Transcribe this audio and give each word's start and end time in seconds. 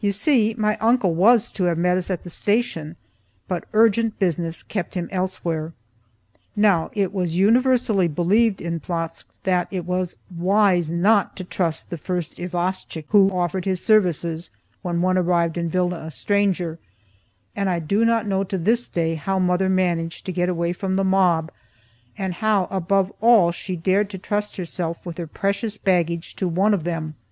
You 0.00 0.10
see 0.10 0.52
my 0.58 0.76
uncle 0.78 1.14
was 1.14 1.52
to 1.52 1.62
have 1.66 1.78
met 1.78 1.96
us 1.96 2.10
at 2.10 2.24
the 2.24 2.28
station, 2.28 2.96
but 3.46 3.66
urgent 3.72 4.18
business 4.18 4.64
kept 4.64 4.96
him 4.96 5.08
elsewhere. 5.12 5.74
Now 6.56 6.90
it 6.92 7.14
was 7.14 7.36
universally 7.36 8.08
believed 8.08 8.60
in 8.60 8.80
Plotzk 8.80 9.26
that 9.44 9.68
it 9.70 9.84
was 9.84 10.16
wise 10.36 10.90
not 10.90 11.36
to 11.36 11.44
trust 11.44 11.88
the 11.88 11.98
first 11.98 12.38
isvostchik 12.40 13.04
who 13.10 13.30
offered 13.30 13.64
his 13.64 13.80
services 13.80 14.50
when 14.82 15.02
one 15.02 15.16
arrived 15.16 15.56
in 15.56 15.68
Vilna 15.70 15.98
a 16.00 16.10
stranger, 16.10 16.80
and 17.54 17.70
I 17.70 17.78
do 17.78 18.04
not 18.04 18.26
know 18.26 18.42
to 18.42 18.58
this 18.58 18.88
day 18.88 19.14
how 19.14 19.38
mother 19.38 19.68
managed 19.68 20.26
to 20.26 20.32
get 20.32 20.48
away 20.48 20.72
from 20.72 20.96
the 20.96 21.04
mob 21.04 21.52
and 22.18 22.34
how, 22.34 22.66
above 22.72 23.12
all, 23.20 23.52
she 23.52 23.76
dared 23.76 24.10
to 24.10 24.18
trust 24.18 24.56
herself 24.56 25.06
with 25.06 25.16
her 25.18 25.28
precious 25.28 25.76
baggage 25.78 26.34
to 26.34 26.48
one 26.48 26.74
of 26.74 26.82
them. 26.82 27.14